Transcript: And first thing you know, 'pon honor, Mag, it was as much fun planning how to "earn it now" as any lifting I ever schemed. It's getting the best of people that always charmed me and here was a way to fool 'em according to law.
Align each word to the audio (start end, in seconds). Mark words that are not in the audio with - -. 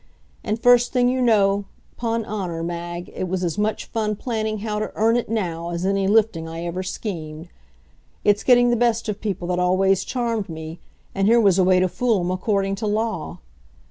And 0.43 0.59
first 0.59 0.91
thing 0.91 1.09
you 1.09 1.21
know, 1.21 1.65
'pon 1.95 2.25
honor, 2.25 2.63
Mag, 2.63 3.11
it 3.13 3.27
was 3.27 3.43
as 3.43 3.59
much 3.59 3.85
fun 3.85 4.15
planning 4.15 4.61
how 4.65 4.79
to 4.79 4.91
"earn 4.95 5.15
it 5.15 5.29
now" 5.29 5.69
as 5.69 5.85
any 5.85 6.07
lifting 6.07 6.49
I 6.49 6.63
ever 6.65 6.81
schemed. 6.81 7.49
It's 8.23 8.43
getting 8.43 8.71
the 8.71 8.75
best 8.75 9.07
of 9.09 9.21
people 9.21 9.47
that 9.49 9.59
always 9.59 10.03
charmed 10.03 10.49
me 10.49 10.79
and 11.13 11.27
here 11.27 11.39
was 11.39 11.59
a 11.59 11.63
way 11.63 11.79
to 11.79 11.87
fool 11.87 12.21
'em 12.21 12.31
according 12.31 12.73
to 12.77 12.87
law. 12.87 13.41